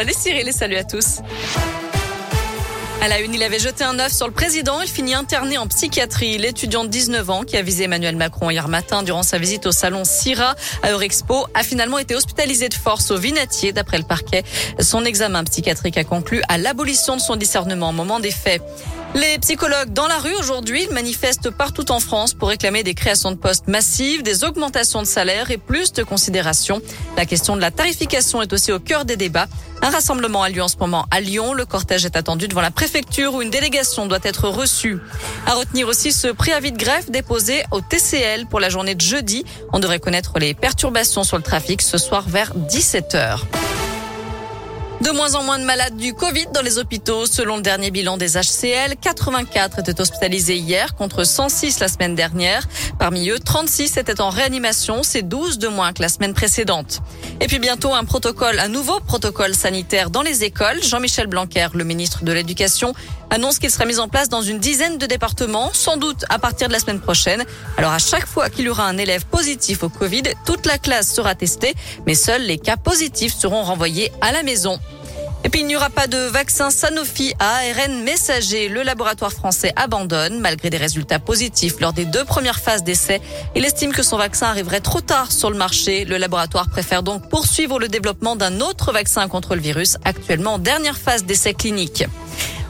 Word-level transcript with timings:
Allez 0.00 0.12
Cyril 0.12 0.52
salut 0.52 0.76
à 0.76 0.84
tous. 0.84 1.18
À 3.02 3.08
la 3.08 3.18
une, 3.18 3.34
il 3.34 3.42
avait 3.42 3.58
jeté 3.58 3.82
un 3.82 3.98
œuf 3.98 4.12
sur 4.12 4.28
le 4.28 4.32
président. 4.32 4.80
Il 4.80 4.88
finit 4.88 5.16
interné 5.16 5.58
en 5.58 5.66
psychiatrie. 5.66 6.38
L'étudiant 6.38 6.84
de 6.84 6.88
19 6.88 7.28
ans 7.30 7.42
qui 7.42 7.56
a 7.56 7.62
visé 7.62 7.82
Emmanuel 7.82 8.14
Macron 8.14 8.48
hier 8.48 8.68
matin 8.68 9.02
durant 9.02 9.24
sa 9.24 9.38
visite 9.38 9.66
au 9.66 9.72
salon 9.72 10.04
Syrah 10.04 10.54
à 10.84 10.92
Eurexpo 10.92 11.48
a 11.52 11.64
finalement 11.64 11.98
été 11.98 12.14
hospitalisé 12.14 12.68
de 12.68 12.74
force 12.74 13.10
au 13.10 13.16
Vinatier 13.16 13.72
d'après 13.72 13.98
le 13.98 14.04
parquet. 14.04 14.44
Son 14.78 15.04
examen 15.04 15.42
psychiatrique 15.42 15.98
a 15.98 16.04
conclu 16.04 16.42
à 16.48 16.58
l'abolition 16.58 17.16
de 17.16 17.20
son 17.20 17.34
discernement 17.34 17.88
au 17.88 17.92
moment 17.92 18.20
des 18.20 18.30
faits. 18.30 18.62
Les 19.14 19.38
psychologues 19.38 19.92
dans 19.92 20.06
la 20.06 20.18
rue 20.18 20.34
aujourd'hui 20.34 20.86
manifestent 20.92 21.50
partout 21.50 21.90
en 21.90 21.98
France 21.98 22.34
pour 22.34 22.48
réclamer 22.48 22.82
des 22.82 22.94
créations 22.94 23.32
de 23.32 23.36
postes 23.36 23.66
massives, 23.66 24.22
des 24.22 24.44
augmentations 24.44 25.00
de 25.00 25.06
salaire 25.06 25.50
et 25.50 25.56
plus 25.56 25.92
de 25.92 26.02
considération. 26.02 26.82
La 27.16 27.24
question 27.24 27.56
de 27.56 27.60
la 27.60 27.70
tarification 27.70 28.42
est 28.42 28.52
aussi 28.52 28.70
au 28.70 28.78
cœur 28.78 29.04
des 29.04 29.16
débats. 29.16 29.46
Un 29.82 29.90
rassemblement 29.90 30.42
a 30.42 30.50
lieu 30.50 30.62
en 30.62 30.68
ce 30.68 30.76
moment 30.76 31.06
à 31.10 31.20
Lyon. 31.20 31.52
Le 31.52 31.64
cortège 31.64 32.04
est 32.04 32.16
attendu 32.16 32.48
devant 32.48 32.60
la 32.60 32.70
préfecture 32.70 33.34
où 33.34 33.42
une 33.42 33.50
délégation 33.50 34.06
doit 34.06 34.18
être 34.22 34.48
reçue. 34.48 34.98
À 35.46 35.54
retenir 35.54 35.88
aussi 35.88 36.12
ce 36.12 36.28
préavis 36.28 36.72
de 36.72 36.78
grève 36.78 37.10
déposé 37.10 37.62
au 37.70 37.80
TCL 37.80 38.46
pour 38.46 38.60
la 38.60 38.68
journée 38.68 38.94
de 38.94 39.00
jeudi. 39.00 39.44
On 39.72 39.78
devrait 39.78 40.00
connaître 40.00 40.38
les 40.38 40.54
perturbations 40.54 41.24
sur 41.24 41.38
le 41.38 41.42
trafic 41.42 41.80
ce 41.80 41.96
soir 41.96 42.24
vers 42.28 42.52
17h. 42.54 43.40
De 45.00 45.10
moins 45.12 45.36
en 45.36 45.44
moins 45.44 45.60
de 45.60 45.64
malades 45.64 45.96
du 45.96 46.12
Covid 46.12 46.46
dans 46.52 46.60
les 46.60 46.78
hôpitaux. 46.78 47.24
Selon 47.26 47.56
le 47.56 47.62
dernier 47.62 47.92
bilan 47.92 48.16
des 48.16 48.32
HCL, 48.32 48.96
84 49.00 49.78
étaient 49.78 50.00
hospitalisés 50.00 50.56
hier 50.56 50.96
contre 50.96 51.22
106 51.22 51.78
la 51.78 51.86
semaine 51.86 52.16
dernière. 52.16 52.66
Parmi 52.98 53.28
eux, 53.30 53.38
36 53.38 53.96
étaient 53.96 54.20
en 54.20 54.30
réanimation. 54.30 55.04
C'est 55.04 55.22
12 55.22 55.58
de 55.58 55.68
moins 55.68 55.92
que 55.92 56.02
la 56.02 56.08
semaine 56.08 56.34
précédente. 56.34 57.00
Et 57.40 57.46
puis 57.46 57.60
bientôt 57.60 57.94
un 57.94 58.04
protocole, 58.04 58.58
un 58.58 58.66
nouveau 58.66 58.98
protocole 58.98 59.54
sanitaire 59.54 60.10
dans 60.10 60.22
les 60.22 60.42
écoles. 60.42 60.82
Jean-Michel 60.82 61.28
Blanquer, 61.28 61.68
le 61.74 61.84
ministre 61.84 62.24
de 62.24 62.32
l'Éducation, 62.32 62.92
annonce 63.30 63.58
qu'il 63.58 63.70
sera 63.70 63.84
mis 63.84 63.98
en 63.98 64.08
place 64.08 64.28
dans 64.28 64.42
une 64.42 64.58
dizaine 64.58 64.98
de 64.98 65.06
départements, 65.06 65.70
sans 65.72 65.96
doute 65.96 66.24
à 66.28 66.38
partir 66.38 66.68
de 66.68 66.72
la 66.72 66.78
semaine 66.78 67.00
prochaine. 67.00 67.44
Alors 67.76 67.92
à 67.92 67.98
chaque 67.98 68.26
fois 68.26 68.50
qu'il 68.50 68.66
y 68.66 68.68
aura 68.68 68.86
un 68.86 68.98
élève 68.98 69.26
positif 69.26 69.82
au 69.82 69.88
Covid, 69.88 70.22
toute 70.44 70.66
la 70.66 70.78
classe 70.78 71.12
sera 71.12 71.34
testée, 71.34 71.74
mais 72.06 72.14
seuls 72.14 72.42
les 72.42 72.58
cas 72.58 72.76
positifs 72.76 73.34
seront 73.34 73.62
renvoyés 73.62 74.12
à 74.20 74.32
la 74.32 74.42
maison. 74.42 74.78
Et 75.44 75.50
puis 75.50 75.60
il 75.60 75.66
n'y 75.66 75.76
aura 75.76 75.88
pas 75.88 76.08
de 76.08 76.18
vaccin 76.18 76.70
Sanofi 76.70 77.32
à 77.38 77.58
ARN 77.58 78.02
messager. 78.02 78.68
Le 78.68 78.82
laboratoire 78.82 79.32
français 79.32 79.72
abandonne 79.76 80.40
malgré 80.40 80.68
des 80.68 80.76
résultats 80.76 81.20
positifs 81.20 81.78
lors 81.80 81.92
des 81.92 82.04
deux 82.04 82.24
premières 82.24 82.58
phases 82.58 82.82
d'essai. 82.82 83.20
Il 83.54 83.64
estime 83.64 83.92
que 83.92 84.02
son 84.02 84.16
vaccin 84.16 84.48
arriverait 84.48 84.80
trop 84.80 85.00
tard 85.00 85.30
sur 85.30 85.50
le 85.50 85.56
marché. 85.56 86.04
Le 86.04 86.16
laboratoire 86.16 86.68
préfère 86.68 87.04
donc 87.04 87.28
poursuivre 87.28 87.78
le 87.78 87.88
développement 87.88 88.34
d'un 88.34 88.60
autre 88.60 88.92
vaccin 88.92 89.28
contre 89.28 89.54
le 89.54 89.60
virus 89.60 89.96
actuellement 90.04 90.54
en 90.54 90.58
dernière 90.58 90.98
phase 90.98 91.24
d'essai 91.24 91.54
clinique. 91.54 92.04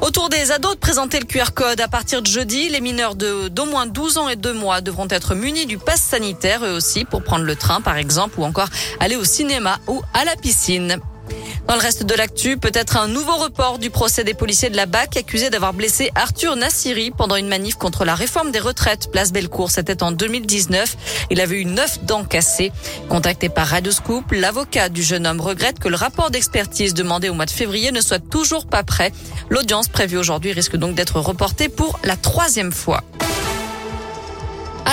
Autour 0.00 0.28
des 0.28 0.52
ados 0.52 0.74
de 0.74 0.78
présenter 0.78 1.18
le 1.18 1.24
QR 1.24 1.52
code 1.54 1.80
à 1.80 1.88
partir 1.88 2.20
de 2.20 2.26
jeudi, 2.26 2.68
les 2.68 2.80
mineurs 2.80 3.14
de 3.14 3.48
d'au 3.48 3.64
moins 3.64 3.86
12 3.86 4.18
ans 4.18 4.28
et 4.28 4.36
2 4.36 4.52
mois 4.52 4.80
devront 4.80 5.08
être 5.08 5.34
munis 5.34 5.66
du 5.66 5.78
pass 5.78 6.00
sanitaire 6.00 6.64
eux 6.64 6.72
aussi 6.72 7.04
pour 7.04 7.22
prendre 7.22 7.44
le 7.44 7.56
train 7.56 7.80
par 7.80 7.96
exemple 7.96 8.38
ou 8.38 8.44
encore 8.44 8.68
aller 9.00 9.16
au 9.16 9.24
cinéma 9.24 9.78
ou 9.86 10.02
à 10.12 10.24
la 10.24 10.36
piscine. 10.36 11.00
Dans 11.74 11.80
le 11.80 11.86
reste 11.86 12.04
de 12.04 12.14
l'actu, 12.14 12.56
peut-être 12.56 12.96
un 12.96 13.08
nouveau 13.08 13.34
report 13.34 13.80
du 13.80 13.90
procès 13.90 14.22
des 14.22 14.32
policiers 14.32 14.70
de 14.70 14.76
la 14.76 14.86
BAC 14.86 15.16
accusés 15.16 15.50
d'avoir 15.50 15.74
blessé 15.74 16.08
Arthur 16.14 16.54
Nassiri 16.54 17.10
pendant 17.10 17.34
une 17.34 17.48
manif 17.48 17.74
contre 17.74 18.04
la 18.04 18.14
réforme 18.14 18.52
des 18.52 18.60
retraites. 18.60 19.10
Place 19.10 19.32
Bellecour, 19.32 19.72
c'était 19.72 20.04
en 20.04 20.12
2019. 20.12 20.96
Il 21.32 21.40
avait 21.40 21.60
eu 21.60 21.64
neuf 21.64 21.98
dents 22.04 22.22
cassées. 22.22 22.70
Contacté 23.08 23.48
par 23.48 23.66
Radio 23.66 23.90
Scoop, 23.90 24.30
l'avocat 24.30 24.88
du 24.88 25.02
jeune 25.02 25.26
homme 25.26 25.40
regrette 25.40 25.80
que 25.80 25.88
le 25.88 25.96
rapport 25.96 26.30
d'expertise 26.30 26.94
demandé 26.94 27.28
au 27.28 27.34
mois 27.34 27.46
de 27.46 27.50
février 27.50 27.90
ne 27.90 28.00
soit 28.00 28.20
toujours 28.20 28.66
pas 28.66 28.84
prêt. 28.84 29.10
L'audience 29.50 29.88
prévue 29.88 30.16
aujourd'hui 30.16 30.52
risque 30.52 30.76
donc 30.76 30.94
d'être 30.94 31.18
reportée 31.18 31.68
pour 31.68 31.98
la 32.04 32.14
troisième 32.14 32.70
fois. 32.70 33.02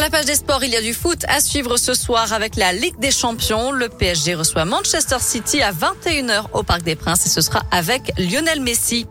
À 0.00 0.04
la 0.04 0.08
page 0.08 0.24
des 0.24 0.34
sports, 0.34 0.64
il 0.64 0.70
y 0.70 0.76
a 0.76 0.80
du 0.80 0.94
foot 0.94 1.26
à 1.28 1.40
suivre 1.40 1.76
ce 1.76 1.92
soir 1.92 2.32
avec 2.32 2.56
la 2.56 2.72
Ligue 2.72 2.98
des 3.00 3.10
Champions. 3.10 3.70
Le 3.70 3.90
PSG 3.90 4.34
reçoit 4.34 4.64
Manchester 4.64 5.18
City 5.20 5.60
à 5.60 5.72
21h 5.72 6.44
au 6.54 6.62
Parc 6.62 6.84
des 6.84 6.96
Princes 6.96 7.26
et 7.26 7.28
ce 7.28 7.42
sera 7.42 7.60
avec 7.70 8.10
Lionel 8.16 8.62
Messi. 8.62 9.06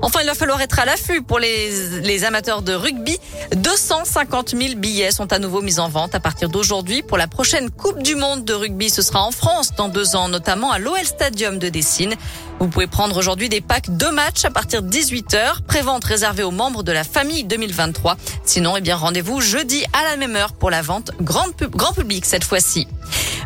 Enfin, 0.00 0.20
il 0.22 0.26
va 0.26 0.34
falloir 0.34 0.60
être 0.60 0.78
à 0.78 0.84
l'affût 0.84 1.22
pour 1.22 1.40
les, 1.40 2.24
amateurs 2.24 2.62
de 2.62 2.72
rugby. 2.72 3.18
250 3.56 4.50
000 4.50 4.74
billets 4.76 5.10
sont 5.10 5.32
à 5.32 5.40
nouveau 5.40 5.60
mis 5.60 5.80
en 5.80 5.88
vente 5.88 6.14
à 6.14 6.20
partir 6.20 6.48
d'aujourd'hui 6.48 7.02
pour 7.02 7.18
la 7.18 7.26
prochaine 7.26 7.68
Coupe 7.70 8.00
du 8.04 8.14
Monde 8.14 8.44
de 8.44 8.54
rugby. 8.54 8.90
Ce 8.90 9.02
sera 9.02 9.24
en 9.24 9.32
France 9.32 9.74
dans 9.76 9.88
deux 9.88 10.14
ans, 10.14 10.28
notamment 10.28 10.70
à 10.70 10.78
l'OL 10.78 11.04
Stadium 11.04 11.58
de 11.58 11.68
Dessine. 11.68 12.14
Vous 12.60 12.68
pouvez 12.68 12.86
prendre 12.86 13.16
aujourd'hui 13.16 13.48
des 13.48 13.60
packs 13.60 13.96
de 13.96 14.06
matchs 14.06 14.44
à 14.44 14.50
partir 14.50 14.82
de 14.82 14.88
18h. 14.88 15.62
Prévente 15.66 16.04
réservée 16.04 16.42
aux 16.42 16.50
membres 16.50 16.82
de 16.82 16.92
la 16.92 17.04
famille 17.04 17.44
2023. 17.44 18.16
Sinon, 18.44 18.76
eh 18.76 18.80
bien, 18.80 18.96
rendez-vous 18.96 19.40
jeudi 19.40 19.84
à 19.92 20.04
la 20.04 20.16
même 20.16 20.27
heure 20.36 20.52
pour 20.52 20.70
la 20.70 20.82
vente 20.82 21.12
grand, 21.20 21.48
grand 21.70 21.92
public 21.92 22.24
cette 22.24 22.44
fois-ci. 22.44 22.86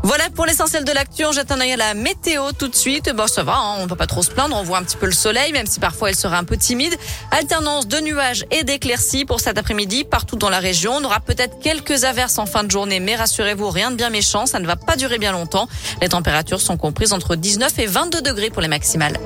Voilà 0.05 0.31
pour 0.31 0.47
l'essentiel 0.47 0.85
de 0.85 0.93
l'actu. 0.93 1.25
On 1.25 1.33
jette 1.33 1.53
un 1.53 1.61
œil 1.61 1.73
à 1.73 1.77
la 1.77 1.95
météo 1.95 2.51
tout 2.53 2.69
de 2.69 2.75
suite. 2.75 3.13
Bon, 3.15 3.29
ça 3.29 3.45
va, 3.45 3.55
hein, 3.55 3.77
on 3.79 3.85
ne 3.85 3.89
peut 3.89 3.97
pas 3.97 4.09
trop 4.09 4.23
se 4.23 4.31
plaindre. 4.31 4.57
On 4.57 4.63
voit 4.65 4.79
un 4.79 4.83
petit 4.83 4.97
peu 4.97 5.07
le 5.07 5.13
soleil, 5.13 5.53
même 5.53 5.67
si 5.67 5.79
parfois 5.79 6.11
il 6.11 6.17
sera 6.17 6.39
un 6.39 6.45
peu 6.45 6.57
timide. 6.57 6.97
Alternance 7.31 7.87
de 7.87 8.01
nuages 8.01 8.45
et 8.51 8.65
d'éclaircies 8.65 9.25
pour 9.25 9.41
cet 9.41 9.59
après-midi 9.59 10.05
partout 10.05 10.37
dans 10.37 10.51
la 10.51 10.59
région. 10.59 10.95
On 10.97 11.05
aura 11.05 11.21
peut-être 11.21 11.61
quelques 11.61 12.05
averses 12.05 12.39
en 12.39 12.47
fin 12.47 12.65
de 12.65 12.71
journée, 12.71 12.99
mais 12.99 13.15
rassurez-vous, 13.15 13.71
rien 13.71 13.91
de 13.91 13.97
bien 13.97 14.11
méchant. 14.11 14.47
Ça 14.47 14.59
ne 14.59 14.67
va 14.67 14.77
pas 14.77 14.97
durer 14.97 15.19
bien 15.19 15.33
longtemps. 15.33 15.69
Les 16.01 16.09
températures 16.09 16.61
sont 16.61 16.77
comprises 16.77 17.13
entre 17.13 17.37
19 17.37 17.79
et 17.79 17.87
22 17.87 18.23
degrés 18.23 18.51
pour 18.51 18.63
les 18.63 18.69
maximales. 18.69 19.19